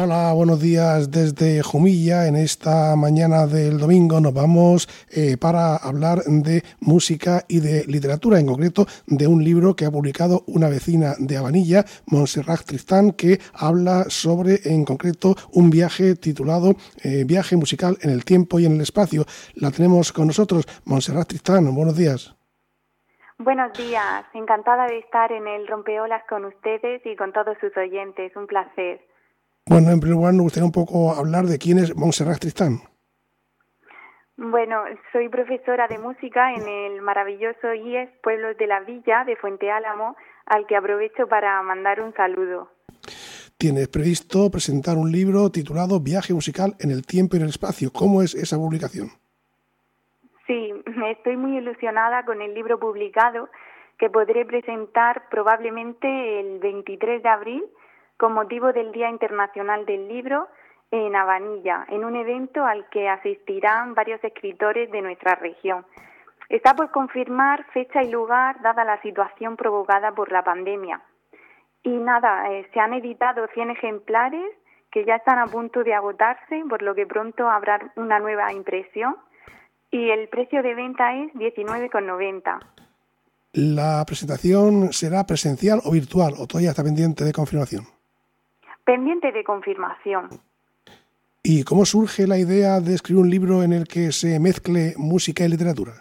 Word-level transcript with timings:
Hola, 0.00 0.32
buenos 0.32 0.60
días 0.60 1.10
desde 1.10 1.60
Jumilla. 1.60 2.28
En 2.28 2.36
esta 2.36 2.94
mañana 2.94 3.48
del 3.48 3.78
domingo 3.78 4.20
nos 4.20 4.32
vamos 4.32 4.86
eh, 5.10 5.36
para 5.36 5.74
hablar 5.74 6.18
de 6.20 6.62
música 6.78 7.42
y 7.48 7.58
de 7.58 7.84
literatura, 7.84 8.38
en 8.38 8.46
concreto 8.46 8.86
de 9.08 9.26
un 9.26 9.42
libro 9.42 9.74
que 9.74 9.86
ha 9.86 9.90
publicado 9.90 10.44
una 10.46 10.68
vecina 10.68 11.14
de 11.18 11.36
Habanilla, 11.36 11.84
Montserrat 12.06 12.62
Tristán, 12.64 13.10
que 13.10 13.40
habla 13.52 14.04
sobre, 14.06 14.60
en 14.66 14.84
concreto, 14.84 15.34
un 15.52 15.68
viaje 15.68 16.14
titulado 16.14 16.76
eh, 17.02 17.24
Viaje 17.26 17.56
musical 17.56 17.98
en 18.00 18.10
el 18.10 18.24
tiempo 18.24 18.60
y 18.60 18.66
en 18.66 18.74
el 18.76 18.82
espacio. 18.82 19.24
La 19.56 19.72
tenemos 19.72 20.12
con 20.12 20.28
nosotros, 20.28 20.64
Montserrat 20.84 21.26
Tristán. 21.26 21.74
Buenos 21.74 21.96
días. 21.96 22.36
Buenos 23.38 23.76
días, 23.76 24.24
encantada 24.32 24.86
de 24.86 24.98
estar 24.98 25.32
en 25.32 25.48
el 25.48 25.66
Rompeolas 25.66 26.22
con 26.28 26.44
ustedes 26.44 27.04
y 27.04 27.16
con 27.16 27.32
todos 27.32 27.58
sus 27.60 27.76
oyentes. 27.76 28.36
Un 28.36 28.46
placer. 28.46 29.07
Bueno, 29.68 29.90
en 29.90 30.00
primer 30.00 30.16
lugar, 30.16 30.32
nos 30.32 30.44
gustaría 30.44 30.64
un 30.64 30.72
poco 30.72 31.12
hablar 31.12 31.44
de 31.44 31.58
quién 31.58 31.78
es 31.78 31.94
Montserrat 31.94 32.40
Tristán. 32.40 32.80
Bueno, 34.38 34.82
soy 35.12 35.28
profesora 35.28 35.86
de 35.88 35.98
música 35.98 36.54
en 36.54 36.66
el 36.66 37.02
maravilloso 37.02 37.74
IES 37.74 38.08
Pueblos 38.22 38.56
de 38.56 38.66
la 38.66 38.80
Villa 38.80 39.24
de 39.26 39.36
Fuente 39.36 39.70
Álamo, 39.70 40.16
al 40.46 40.66
que 40.66 40.76
aprovecho 40.76 41.26
para 41.28 41.60
mandar 41.62 42.00
un 42.00 42.14
saludo. 42.14 42.70
Tienes 43.58 43.88
previsto 43.88 44.50
presentar 44.50 44.96
un 44.96 45.12
libro 45.12 45.50
titulado 45.50 46.00
Viaje 46.00 46.32
musical 46.32 46.74
en 46.80 46.90
el 46.90 47.04
tiempo 47.04 47.36
y 47.36 47.40
en 47.40 47.42
el 47.42 47.50
espacio. 47.50 47.90
¿Cómo 47.92 48.22
es 48.22 48.34
esa 48.34 48.56
publicación? 48.56 49.08
Sí, 50.46 50.72
estoy 51.10 51.36
muy 51.36 51.58
ilusionada 51.58 52.24
con 52.24 52.40
el 52.40 52.54
libro 52.54 52.78
publicado 52.78 53.50
que 53.98 54.08
podré 54.08 54.46
presentar 54.46 55.28
probablemente 55.28 56.06
el 56.40 56.58
23 56.60 57.22
de 57.22 57.28
abril 57.28 57.64
con 58.18 58.34
motivo 58.34 58.72
del 58.72 58.92
Día 58.92 59.08
Internacional 59.08 59.86
del 59.86 60.08
Libro 60.08 60.48
en 60.90 61.14
Habanilla, 61.14 61.86
en 61.88 62.04
un 62.04 62.16
evento 62.16 62.64
al 62.64 62.88
que 62.88 63.08
asistirán 63.08 63.94
varios 63.94 64.22
escritores 64.24 64.90
de 64.90 65.02
nuestra 65.02 65.36
región. 65.36 65.86
Está 66.48 66.74
por 66.74 66.90
confirmar 66.90 67.64
fecha 67.72 68.02
y 68.02 68.10
lugar 68.10 68.60
dada 68.62 68.84
la 68.84 69.00
situación 69.02 69.56
provocada 69.56 70.12
por 70.12 70.32
la 70.32 70.42
pandemia. 70.42 71.00
Y 71.82 71.90
nada, 71.90 72.50
eh, 72.50 72.68
se 72.72 72.80
han 72.80 72.94
editado 72.94 73.46
100 73.54 73.70
ejemplares 73.70 74.50
que 74.90 75.04
ya 75.04 75.16
están 75.16 75.38
a 75.38 75.46
punto 75.46 75.84
de 75.84 75.94
agotarse, 75.94 76.64
por 76.68 76.82
lo 76.82 76.94
que 76.94 77.06
pronto 77.06 77.48
habrá 77.48 77.92
una 77.96 78.18
nueva 78.18 78.52
impresión. 78.52 79.14
Y 79.90 80.10
el 80.10 80.28
precio 80.28 80.62
de 80.62 80.74
venta 80.74 81.14
es 81.14 81.32
19,90. 81.34 82.58
¿La 83.52 84.04
presentación 84.06 84.92
será 84.92 85.24
presencial 85.24 85.80
o 85.84 85.92
virtual 85.92 86.34
o 86.38 86.46
todavía 86.46 86.70
está 86.70 86.82
pendiente 86.82 87.24
de 87.24 87.32
confirmación? 87.32 87.97
Pendiente 88.88 89.32
de 89.32 89.44
confirmación. 89.44 90.30
¿Y 91.42 91.62
cómo 91.62 91.84
surge 91.84 92.26
la 92.26 92.38
idea 92.38 92.80
de 92.80 92.94
escribir 92.94 93.22
un 93.22 93.28
libro 93.28 93.62
en 93.62 93.74
el 93.74 93.86
que 93.86 94.12
se 94.12 94.40
mezcle 94.40 94.94
música 94.96 95.44
y 95.44 95.48
literatura? 95.48 95.92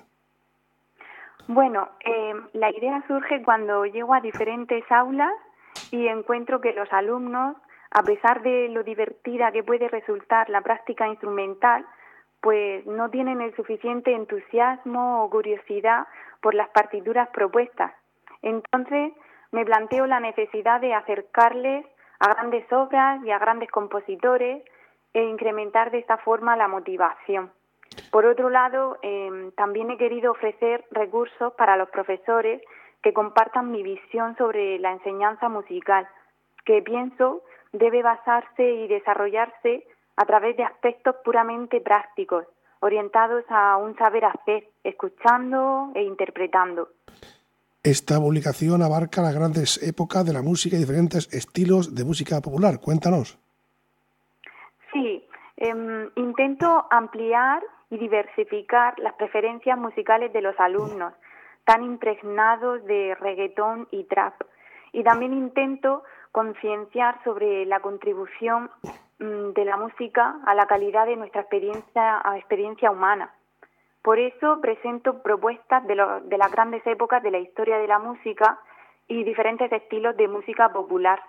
Bueno, 1.50 1.90
eh, 2.06 2.34
la 2.54 2.72
idea 2.72 3.04
surge 3.10 3.44
cuando 3.44 3.84
llego 3.84 4.14
a 4.14 4.22
diferentes 4.22 4.90
aulas 4.90 5.34
y 5.92 6.08
encuentro 6.08 6.62
que 6.62 6.72
los 6.72 6.88
alumnos, 6.94 7.58
a 7.92 8.04
pesar 8.04 8.42
de 8.42 8.70
lo 8.70 8.84
divertida 8.84 9.52
que 9.52 9.66
puede 9.66 9.90
resultar 9.90 10.50
la 10.50 10.62
práctica 10.62 11.10
instrumental, 11.10 11.86
pues 12.40 12.86
no 12.86 13.10
tienen 13.10 13.42
el 13.42 13.54
suficiente 13.58 14.16
entusiasmo 14.16 15.26
o 15.26 15.30
curiosidad 15.30 16.08
por 16.42 16.56
las 16.56 16.70
partituras 16.70 17.28
propuestas. 17.34 17.92
Entonces 18.42 19.12
me 19.52 19.66
planteo 19.66 20.08
la 20.08 20.22
necesidad 20.22 20.80
de 20.80 20.94
acercarles 20.94 21.86
a 22.20 22.34
grandes 22.34 22.72
obras 22.72 23.24
y 23.24 23.32
a 23.32 23.40
grandes 23.40 23.70
compositores 23.72 24.64
e 25.14 25.24
incrementar 25.24 25.92
de 25.92 26.00
esta 26.00 26.18
forma 26.18 26.56
la 26.56 26.68
motivación. 26.68 27.52
Por 28.12 28.26
otro 28.26 28.50
lado, 28.50 28.98
em, 29.02 29.52
también 29.52 29.90
he 29.92 29.98
querido 29.98 30.32
ofrecer 30.32 30.84
recursos 30.92 31.54
para 31.54 31.78
los 31.78 31.90
profesores 31.90 32.62
que 33.02 33.14
compartan 33.14 33.72
mi 33.72 33.84
visión 33.84 34.36
sobre 34.38 34.80
la 34.80 34.92
enseñanza 34.92 35.50
musical, 35.50 36.08
que 36.66 36.82
pienso 36.82 37.42
debe 37.72 38.02
basarse 38.02 38.64
y 38.64 38.88
desarrollarse 38.88 39.84
a 40.16 40.26
través 40.26 40.58
de 40.58 40.64
aspectos 40.64 41.16
puramente 41.24 41.80
prácticos, 41.82 42.46
orientados 42.80 43.44
a 43.50 43.78
un 43.78 43.96
saber 43.98 44.26
hacer, 44.26 44.68
escuchando 44.84 45.92
e 45.96 46.04
interpretando. 46.04 46.90
Esta 47.88 48.20
publicación 48.20 48.82
abarca 48.82 49.22
las 49.22 49.34
grandes 49.34 49.82
épocas 49.82 50.26
de 50.26 50.34
la 50.34 50.42
música 50.42 50.76
y 50.76 50.80
diferentes 50.80 51.34
estilos 51.34 51.96
de 51.96 52.04
música 52.04 52.42
popular. 52.42 52.82
Cuéntanos. 52.82 53.40
Sí, 54.92 55.26
em, 55.56 56.10
intento 56.18 56.86
ampliar 56.92 57.64
y 57.90 57.98
diversificar 57.98 59.00
las 59.00 59.14
preferencias 59.14 59.80
musicales 59.80 60.34
de 60.34 60.42
los 60.42 60.60
alumnos, 60.60 61.14
tan 61.64 61.82
impregnados 61.82 62.84
de 62.84 63.16
reggaetón 63.22 63.88
y 63.92 64.04
trap. 64.04 64.34
Y 64.92 65.06
también 65.06 65.32
intento 65.32 66.04
concienciar 66.34 67.24
sobre 67.24 67.66
la 67.66 67.80
contribución 67.80 68.70
mm, 69.20 69.54
de 69.56 69.64
la 69.64 69.78
música 69.78 70.42
a 70.46 70.54
la 70.56 70.66
calidad 70.68 71.06
de 71.06 71.16
nuestra 71.16 71.40
experiencia, 71.40 72.22
experiencia 72.36 72.92
humana. 72.92 73.32
Por 74.08 74.20
eso 74.20 74.62
presento 74.62 75.22
propuestas 75.22 75.86
de, 75.86 75.94
las 75.94 76.52
grandes 76.54 76.82
épocas 76.88 77.22
de 77.22 77.30
la 77.30 77.40
historia 77.40 77.78
de 77.78 77.88
la 77.88 78.00
música 78.00 78.58
y 79.06 79.26
diferentes 79.26 79.70
estilos 79.70 80.16
de 80.16 80.30
música 80.30 80.70
popular. 80.72 81.22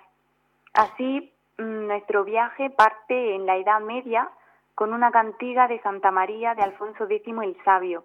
Así, 0.74 1.34
mm, 1.58 1.88
nuestro 1.88 2.22
viaje 2.22 2.70
parte 2.70 3.34
en 3.34 3.46
la 3.46 3.56
Edad 3.56 3.80
Media 3.80 4.30
con 4.76 4.94
una 4.94 5.10
cantiga 5.10 5.66
de 5.66 5.80
Santa 5.80 6.12
María 6.12 6.54
de 6.54 6.62
Alfonso 6.62 7.08
X 7.10 7.34
el 7.42 7.56
Sabio. 7.64 8.04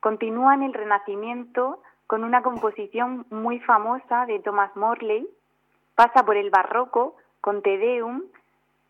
Continúa 0.00 0.54
en 0.54 0.64
el 0.64 0.74
Renacimiento 0.74 1.80
con 2.08 2.24
una 2.24 2.42
composición 2.42 3.24
muy 3.30 3.60
famosa 3.60 4.26
de 4.26 4.40
Thomas 4.40 4.74
Morley, 4.74 5.28
pasa 5.94 6.24
por 6.24 6.36
el 6.36 6.50
Barroco 6.50 7.14
con 7.40 7.62
Te 7.62 7.78
Deum, 7.78 8.24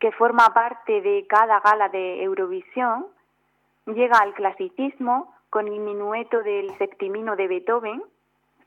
que 0.00 0.10
forma 0.12 0.54
parte 0.54 1.02
de 1.02 1.26
cada 1.28 1.60
gala 1.60 1.90
de 1.90 2.22
Eurovisión, 2.22 3.08
Llega 3.86 4.18
al 4.18 4.34
clasicismo 4.34 5.34
con 5.50 5.66
el 5.66 5.80
minueto 5.80 6.42
del 6.42 6.76
septimino 6.78 7.36
de 7.36 7.48
Beethoven, 7.48 8.02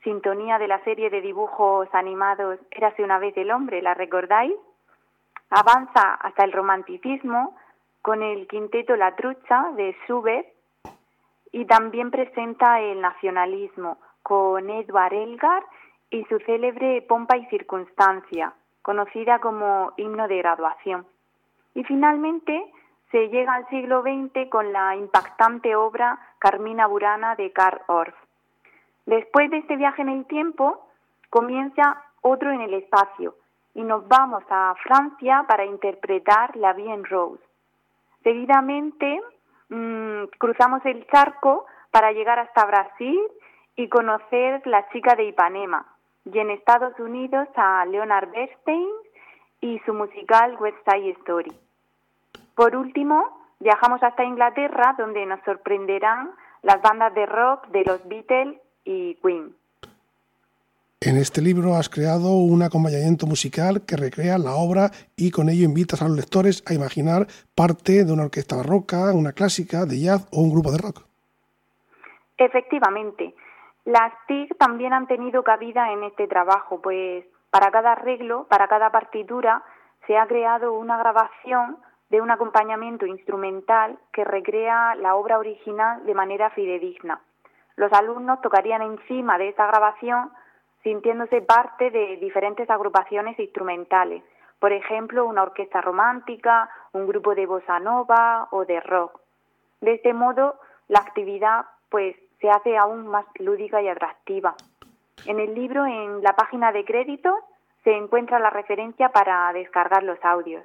sintonía 0.04 0.58
de 0.58 0.68
la 0.68 0.82
serie 0.84 1.10
de 1.10 1.20
dibujos 1.20 1.88
animados 1.92 2.60
Érase 2.70 3.02
una 3.02 3.18
vez 3.18 3.36
el 3.36 3.50
hombre, 3.50 3.82
¿la 3.82 3.94
recordáis? 3.94 4.54
Avanza 5.50 6.14
hasta 6.14 6.44
el 6.44 6.52
romanticismo 6.52 7.56
con 8.02 8.22
el 8.22 8.46
quinteto 8.46 8.94
La 8.94 9.16
Trucha 9.16 9.72
de 9.76 9.96
Schubert 10.04 10.46
y 11.50 11.64
también 11.64 12.10
presenta 12.10 12.80
el 12.80 13.00
nacionalismo 13.00 13.98
con 14.22 14.68
Edvard 14.68 15.14
Elgar 15.14 15.64
y 16.10 16.24
su 16.24 16.38
célebre 16.40 17.02
Pompa 17.02 17.36
y 17.36 17.46
Circunstancia, 17.46 18.52
conocida 18.82 19.38
como 19.40 19.92
himno 19.96 20.28
de 20.28 20.38
graduación. 20.38 21.06
Y 21.74 21.84
finalmente 21.84 22.72
se 23.10 23.28
llega 23.28 23.54
al 23.54 23.68
siglo 23.68 24.02
XX 24.02 24.48
con 24.50 24.72
la 24.72 24.96
impactante 24.96 25.76
obra 25.76 26.18
Carmina 26.38 26.86
Burana 26.86 27.34
de 27.36 27.52
Karl 27.52 27.80
Orff. 27.86 28.14
Después 29.06 29.50
de 29.50 29.58
este 29.58 29.76
viaje 29.76 30.02
en 30.02 30.08
el 30.08 30.26
tiempo, 30.26 30.86
comienza 31.30 32.02
otro 32.22 32.50
en 32.50 32.60
el 32.60 32.74
espacio 32.74 33.36
y 33.74 33.82
nos 33.82 34.06
vamos 34.08 34.42
a 34.50 34.74
Francia 34.82 35.44
para 35.46 35.64
interpretar 35.64 36.56
La 36.56 36.72
Vie 36.72 36.92
en 36.92 37.04
Rose. 37.04 37.42
Seguidamente 38.22 39.20
mm, 39.68 40.24
cruzamos 40.38 40.84
el 40.84 41.06
charco 41.06 41.66
para 41.92 42.10
llegar 42.12 42.38
hasta 42.38 42.66
Brasil 42.66 43.20
y 43.76 43.88
conocer 43.88 44.66
La 44.66 44.88
chica 44.88 45.14
de 45.14 45.24
Ipanema 45.24 45.86
y 46.24 46.38
en 46.38 46.50
Estados 46.50 46.98
Unidos 46.98 47.46
a 47.54 47.84
Leonard 47.86 48.30
Bernstein 48.30 48.88
y 49.60 49.78
su 49.86 49.94
musical 49.94 50.56
West 50.58 50.78
Side 50.84 51.10
Story. 51.20 51.56
Por 52.56 52.74
último, 52.74 53.22
viajamos 53.60 54.02
hasta 54.02 54.24
Inglaterra, 54.24 54.94
donde 54.98 55.26
nos 55.26 55.40
sorprenderán 55.44 56.30
las 56.62 56.80
bandas 56.80 57.14
de 57.14 57.26
rock 57.26 57.68
de 57.68 57.84
los 57.84 58.08
Beatles 58.08 58.58
y 58.84 59.14
Queen. 59.16 59.54
En 61.02 61.18
este 61.18 61.42
libro 61.42 61.74
has 61.74 61.90
creado 61.90 62.32
un 62.32 62.62
acompañamiento 62.62 63.26
musical 63.26 63.82
que 63.86 63.96
recrea 63.96 64.38
la 64.38 64.54
obra 64.54 64.90
y 65.14 65.30
con 65.30 65.50
ello 65.50 65.66
invitas 65.66 66.00
a 66.00 66.08
los 66.08 66.16
lectores 66.16 66.64
a 66.66 66.72
imaginar 66.72 67.26
parte 67.54 68.04
de 68.04 68.12
una 68.12 68.24
orquesta 68.24 68.56
barroca, 68.56 69.12
una 69.12 69.32
clásica, 69.32 69.84
de 69.84 70.00
jazz 70.00 70.26
o 70.32 70.40
un 70.40 70.50
grupo 70.50 70.72
de 70.72 70.78
rock. 70.78 71.02
Efectivamente, 72.38 73.34
las 73.84 74.12
TIC 74.26 74.56
también 74.56 74.94
han 74.94 75.06
tenido 75.06 75.42
cabida 75.42 75.92
en 75.92 76.04
este 76.04 76.26
trabajo, 76.26 76.80
pues 76.80 77.26
para 77.50 77.70
cada 77.70 77.92
arreglo, 77.92 78.46
para 78.48 78.66
cada 78.66 78.90
partitura, 78.90 79.62
se 80.06 80.16
ha 80.16 80.26
creado 80.26 80.72
una 80.72 80.96
grabación 80.96 81.76
de 82.10 82.20
un 82.20 82.30
acompañamiento 82.30 83.06
instrumental 83.06 83.98
que 84.12 84.24
recrea 84.24 84.94
la 84.94 85.16
obra 85.16 85.38
original 85.38 86.04
de 86.06 86.14
manera 86.14 86.50
fidedigna. 86.50 87.20
Los 87.76 87.92
alumnos 87.92 88.40
tocarían 88.40 88.82
encima 88.82 89.38
de 89.38 89.48
esa 89.48 89.66
grabación 89.66 90.30
sintiéndose 90.82 91.42
parte 91.42 91.90
de 91.90 92.16
diferentes 92.18 92.70
agrupaciones 92.70 93.38
instrumentales, 93.38 94.22
por 94.58 94.72
ejemplo, 94.72 95.26
una 95.26 95.42
orquesta 95.42 95.80
romántica, 95.80 96.70
un 96.92 97.06
grupo 97.06 97.34
de 97.34 97.46
bossa 97.46 97.78
nova 97.78 98.48
o 98.50 98.64
de 98.64 98.80
rock. 98.80 99.20
De 99.80 99.94
este 99.94 100.14
modo, 100.14 100.58
la 100.88 101.00
actividad 101.00 101.66
pues 101.90 102.16
se 102.40 102.48
hace 102.48 102.76
aún 102.76 103.06
más 103.08 103.26
lúdica 103.38 103.82
y 103.82 103.88
atractiva. 103.88 104.54
En 105.26 105.40
el 105.40 105.54
libro, 105.54 105.84
en 105.86 106.22
la 106.22 106.34
página 106.34 106.72
de 106.72 106.84
crédito, 106.84 107.34
se 107.84 107.96
encuentra 107.96 108.38
la 108.38 108.50
referencia 108.50 109.10
para 109.10 109.52
descargar 109.52 110.02
los 110.02 110.22
audios. 110.24 110.64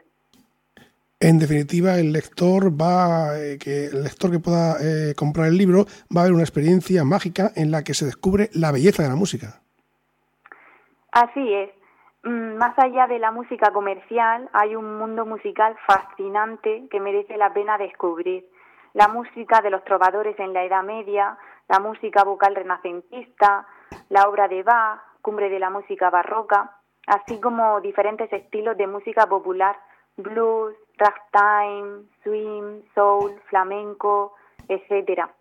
En 1.24 1.38
definitiva, 1.38 2.00
el 2.00 2.14
lector 2.14 2.72
va, 2.74 3.38
eh, 3.38 3.60
que 3.60 3.86
el 3.86 4.04
lector 4.06 4.32
que 4.32 4.40
pueda 4.40 4.78
eh, 4.82 5.14
comprar 5.16 5.50
el 5.50 5.56
libro 5.56 5.86
va 6.10 6.22
a 6.22 6.24
ver 6.24 6.34
una 6.34 6.42
experiencia 6.42 7.04
mágica 7.04 7.52
en 7.56 7.70
la 7.70 7.84
que 7.84 7.94
se 7.94 8.06
descubre 8.06 8.50
la 8.54 8.72
belleza 8.72 9.04
de 9.04 9.10
la 9.10 9.16
música. 9.16 9.62
Así 11.12 11.54
es. 11.54 11.70
Mm, 12.24 12.58
más 12.58 12.74
allá 12.80 13.06
de 13.06 13.20
la 13.20 13.30
música 13.30 13.72
comercial, 13.72 14.50
hay 14.52 14.76
un 14.76 14.98
mundo 14.98 15.24
musical 15.28 15.76
fascinante 15.86 16.88
que 16.90 17.00
merece 17.00 17.38
la 17.38 17.54
pena 17.54 17.78
descubrir. 17.78 18.48
La 18.94 19.08
música 19.08 19.62
de 19.62 19.70
los 19.70 19.84
trovadores 19.84 20.40
en 20.40 20.54
la 20.54 20.64
Edad 20.66 20.84
Media, 20.84 21.38
la 21.70 21.80
música 21.80 22.24
vocal 22.24 22.56
renacentista, 22.56 23.68
la 24.10 24.24
obra 24.28 24.48
de 24.48 24.64
Bach, 24.64 25.02
cumbre 25.22 25.52
de 25.52 25.60
la 25.60 25.70
música 25.70 26.10
barroca, 26.10 26.80
así 27.06 27.40
como 27.40 27.80
diferentes 27.80 28.34
estilos 28.34 28.76
de 28.76 28.88
música 28.88 29.28
popular, 29.28 29.78
blues, 30.18 30.76
ragtime, 31.02 32.04
swing, 32.24 32.84
soul, 32.94 33.32
flamenco, 33.50 34.34
etcétera. 34.68 35.32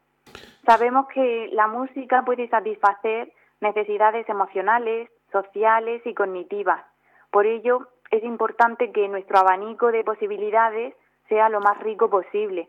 Sabemos 0.65 1.07
que 1.09 1.49
la 1.53 1.67
música 1.67 2.23
puede 2.25 2.49
satisfacer 2.49 3.33
necesidades 3.61 4.29
emocionales, 4.29 5.11
sociales 5.31 6.03
y 6.07 6.15
cognitivas. 6.15 6.83
Por 7.31 7.47
ello, 7.47 7.89
es 8.11 8.25
importante 8.25 8.91
que 8.91 9.09
nuestro 9.09 9.39
abanico 9.39 9.93
de 9.93 10.03
posibilidades 10.03 10.95
sea 11.29 11.49
lo 11.49 11.61
más 11.61 11.79
rico 11.81 12.09
posible. 12.11 12.69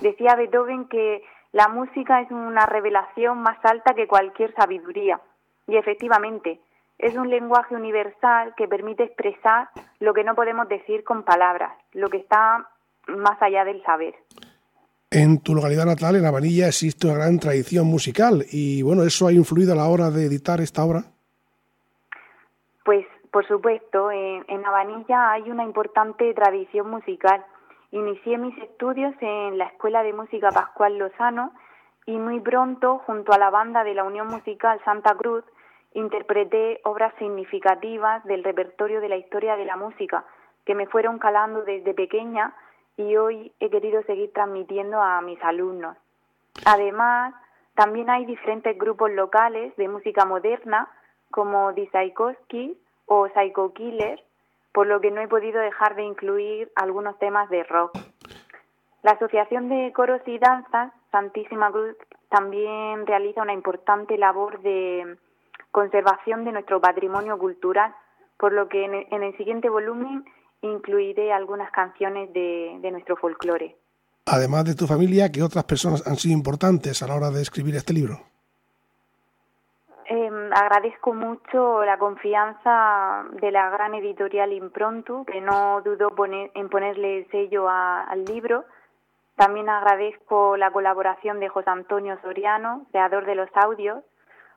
Decía 0.00 0.34
Beethoven 0.34 0.88
que 0.88 1.22
la 1.52 1.68
música 1.68 2.20
es 2.20 2.30
una 2.30 2.66
revelación 2.66 3.38
más 3.38 3.58
alta 3.64 3.94
que 3.94 4.08
cualquier 4.08 4.52
sabiduría. 4.54 5.20
Y 5.66 5.76
efectivamente, 5.76 6.60
es 6.98 7.14
un 7.16 7.28
lenguaje 7.28 7.74
universal 7.74 8.54
que 8.56 8.68
permite 8.68 9.04
expresar 9.04 9.68
lo 10.00 10.14
que 10.14 10.24
no 10.24 10.34
podemos 10.34 10.68
decir 10.68 11.04
con 11.04 11.22
palabras, 11.22 11.72
lo 11.92 12.08
que 12.08 12.18
está 12.18 12.68
más 13.08 13.40
allá 13.42 13.64
del 13.64 13.82
saber. 13.82 14.14
En 15.10 15.40
tu 15.40 15.54
localidad 15.54 15.86
natal, 15.86 16.16
en 16.16 16.24
Avanilla, 16.24 16.66
existe 16.66 17.06
una 17.06 17.16
gran 17.16 17.38
tradición 17.38 17.86
musical 17.86 18.44
y 18.50 18.82
bueno, 18.82 19.02
¿eso 19.02 19.26
ha 19.26 19.32
influido 19.32 19.72
a 19.72 19.76
la 19.76 19.86
hora 19.86 20.10
de 20.10 20.26
editar 20.26 20.60
esta 20.60 20.84
obra? 20.84 21.04
Pues 22.84 23.06
por 23.30 23.46
supuesto, 23.46 24.10
en, 24.10 24.44
en 24.48 24.64
Avanilla 24.64 25.32
hay 25.32 25.50
una 25.50 25.64
importante 25.64 26.32
tradición 26.34 26.88
musical. 26.88 27.44
Inicié 27.90 28.38
mis 28.38 28.56
estudios 28.58 29.14
en 29.20 29.58
la 29.58 29.66
Escuela 29.66 30.02
de 30.02 30.12
Música 30.12 30.50
Pascual 30.50 30.98
Lozano 30.98 31.52
y 32.06 32.16
muy 32.16 32.40
pronto, 32.40 32.98
junto 33.06 33.32
a 33.32 33.38
la 33.38 33.50
banda 33.50 33.82
de 33.82 33.94
la 33.94 34.04
Unión 34.04 34.28
Musical 34.28 34.80
Santa 34.84 35.14
Cruz, 35.14 35.44
interpreté 35.94 36.80
obras 36.84 37.14
significativas 37.18 38.22
del 38.24 38.44
repertorio 38.44 39.00
de 39.00 39.08
la 39.08 39.16
historia 39.16 39.56
de 39.56 39.64
la 39.64 39.76
música 39.76 40.24
que 40.64 40.74
me 40.74 40.86
fueron 40.86 41.18
calando 41.18 41.62
desde 41.62 41.94
pequeña 41.94 42.54
y 42.96 43.16
hoy 43.16 43.52
he 43.60 43.70
querido 43.70 44.02
seguir 44.02 44.32
transmitiendo 44.32 45.00
a 45.00 45.20
mis 45.20 45.42
alumnos. 45.42 45.96
Además, 46.64 47.34
también 47.74 48.10
hay 48.10 48.24
diferentes 48.24 48.76
grupos 48.78 49.10
locales 49.10 49.74
de 49.76 49.88
música 49.88 50.24
moderna 50.24 50.88
como 51.30 51.72
Disaikoski 51.72 52.78
o 53.06 53.28
Psycho 53.28 53.72
Killer, 53.74 54.22
por 54.72 54.86
lo 54.86 55.00
que 55.00 55.10
no 55.10 55.20
he 55.20 55.28
podido 55.28 55.60
dejar 55.60 55.96
de 55.96 56.04
incluir 56.04 56.70
algunos 56.76 57.18
temas 57.18 57.48
de 57.50 57.64
rock. 57.64 57.96
La 59.02 59.12
Asociación 59.12 59.68
de 59.68 59.92
Coros 59.92 60.22
y 60.26 60.38
Danzas 60.38 60.92
Santísima 61.10 61.70
Cruz 61.70 61.96
también 62.28 63.06
realiza 63.06 63.42
una 63.42 63.52
importante 63.52 64.16
labor 64.16 64.60
de 64.62 65.16
conservación 65.74 66.44
de 66.44 66.52
nuestro 66.52 66.80
patrimonio 66.80 67.36
cultural, 67.36 67.92
por 68.38 68.52
lo 68.52 68.68
que 68.68 68.84
en 68.84 69.22
el, 69.24 69.36
siguiente 69.36 69.68
volumen 69.68 70.24
incluiré 70.62 71.32
algunas 71.32 71.68
canciones 71.72 72.32
de, 72.32 72.78
nuestro 72.92 73.16
folclore. 73.16 73.76
Además 74.26 74.64
de 74.66 74.76
tu 74.76 74.86
familia, 74.86 75.32
¿qué 75.32 75.42
otras 75.42 75.64
personas 75.64 76.06
han 76.06 76.14
sido 76.14 76.32
importantes 76.32 77.02
a 77.02 77.08
la 77.08 77.16
hora 77.16 77.30
de 77.30 77.42
escribir 77.42 77.74
este 77.74 77.92
libro? 77.92 78.20
Em, 80.06 80.52
agradezco 80.52 81.12
mucho 81.12 81.84
la 81.84 81.98
confianza 81.98 83.24
de 83.40 83.50
la 83.50 83.68
gran 83.70 83.96
editorial 83.96 84.52
Improntu, 84.52 85.24
que 85.24 85.40
no 85.40 85.82
dudó 85.84 86.14
en 86.54 86.68
ponerle 86.68 87.18
el 87.18 87.30
sello 87.32 87.68
al 87.68 88.24
libro. 88.24 88.64
También 89.34 89.68
agradezco 89.68 90.56
la 90.56 90.70
colaboración 90.70 91.40
de 91.40 91.48
José 91.48 91.70
Antonio 91.70 92.16
Soriano, 92.22 92.86
creador 92.92 93.26
de 93.26 93.34
los 93.34 93.50
audios, 93.56 94.04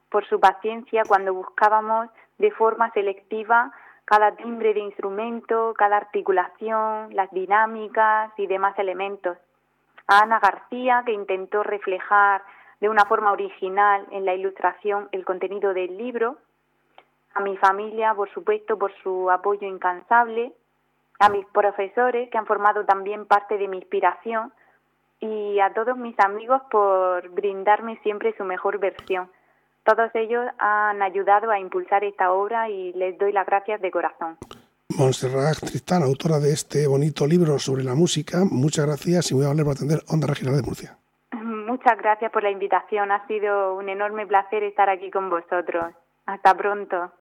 por 0.10 0.26
su 0.28 0.40
paciencia 0.40 1.04
cuando 1.08 1.34
buscábamos 1.34 2.10
de 2.38 2.52
forma 2.52 2.92
selectiva 2.92 3.72
cada 4.06 4.32
timbre 4.38 4.74
de 4.74 4.80
instrumento, 4.80 5.74
cada 5.78 5.98
articulación, 5.98 7.14
las 7.14 7.30
dinámicas 7.32 8.32
y 8.38 8.48
demás 8.48 8.78
elementos. 8.80 9.38
A 10.08 10.20
Ana 10.20 10.40
García, 10.40 11.04
que 11.06 11.12
intentó 11.12 11.62
reflejar 11.62 12.42
de 12.80 12.88
una 12.88 13.04
forma 13.04 13.34
original 13.34 14.06
en 14.12 14.24
la 14.24 14.34
ilustración 14.34 15.10
el 15.12 15.26
contenido 15.26 15.74
del 15.74 15.98
libro, 15.98 16.38
a 17.34 17.42
mi 17.42 17.58
familia, 17.58 18.14
por 18.14 18.30
supuesto, 18.30 18.78
por 18.78 18.94
su 19.04 19.30
apoyo 19.30 19.68
incansable, 19.68 20.54
a 21.20 21.28
mis 21.28 21.46
profesores, 21.48 22.30
que 22.30 22.38
han 22.38 22.46
formado 22.46 22.86
también 22.86 23.26
parte 23.26 23.58
de 23.58 23.68
mi 23.68 23.78
inspiración, 23.78 24.54
y 25.20 25.60
a 25.60 25.74
todos 25.74 25.98
mis 25.98 26.18
amigos 26.20 26.62
por 26.72 27.28
brindarme 27.30 27.98
siempre 28.04 28.36
su 28.38 28.46
mejor 28.46 28.78
versión. 28.80 29.30
Todos 29.88 30.12
ellos 30.16 30.46
han 30.60 31.02
ayudado 31.02 31.50
a 31.50 31.58
impulsar 31.58 32.04
esta 32.04 32.34
obra 32.34 32.70
y 32.70 32.92
les 32.92 33.18
doy 33.18 33.32
las 33.32 33.46
gracias 33.46 33.80
de 33.80 33.90
corazón. 33.90 34.38
Montserrat 35.00 35.60
Tristán, 35.60 36.04
autora 36.04 36.40
de 36.40 36.52
este 36.52 36.86
bonito 36.88 37.26
libro 37.26 37.58
sobre 37.58 37.86
la 37.86 37.96
música, 37.96 38.40
muchas 38.52 38.86
gracias 38.86 39.32
y 39.32 39.36
muy 39.36 39.46
amable 39.46 39.64
por 39.64 39.76
atender 39.76 40.00
Onda 40.10 40.28
Regional 40.28 40.58
de 40.58 40.64
Murcia. 40.64 40.98
Muchas 41.32 41.98
gracias 42.00 42.32
por 42.32 42.44
la 42.44 42.52
invitación, 42.52 43.12
ha 43.12 43.26
sido 43.28 43.76
un 43.76 43.88
enorme 43.88 44.28
placer 44.28 44.64
estar 44.64 44.90
aquí 44.90 45.10
con 45.10 45.30
vosotros. 45.30 45.86
Hasta 46.26 46.54
pronto. 46.54 47.14